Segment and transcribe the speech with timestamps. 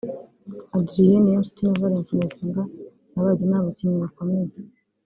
[0.77, 2.61] Adrien (Niyonshuti) na Valens (Ndayisenga)
[3.11, 4.51] ndabazi ni abakinnyi bakomeye